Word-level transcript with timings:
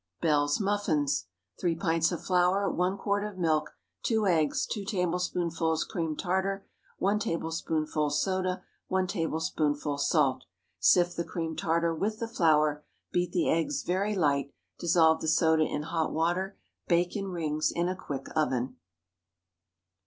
BELLE'S 0.19 0.59
MUFFINS. 0.59 1.27
3 1.59 1.75
pints 1.75 2.11
of 2.11 2.23
flour. 2.23 2.67
1 2.67 2.97
quart 2.97 3.23
of 3.23 3.37
milk. 3.37 3.75
2 4.01 4.25
eggs. 4.25 4.65
2 4.65 4.83
tablespoonfuls 4.83 5.83
cream 5.83 6.15
tartar. 6.15 6.65
1 6.97 7.19
tablespoonful 7.19 8.09
soda. 8.09 8.63
1 8.87 9.05
tablespoonful 9.05 9.99
salt. 9.99 10.45
Sift 10.79 11.15
the 11.17 11.23
cream 11.23 11.55
tartar 11.55 11.93
with 11.93 12.17
the 12.17 12.27
flour. 12.27 12.83
Beat 13.11 13.31
the 13.31 13.47
eggs 13.47 13.83
very 13.83 14.15
light. 14.15 14.51
Dissolve 14.79 15.21
the 15.21 15.27
soda 15.27 15.61
in 15.65 15.83
hot 15.83 16.11
water. 16.11 16.57
Bake 16.87 17.15
in 17.15 17.27
rings 17.27 17.71
in 17.71 17.87
a 17.87 17.95
quick 17.95 18.25
oven. 18.35 18.77